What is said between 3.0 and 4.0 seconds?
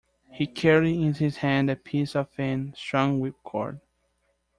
whipcord.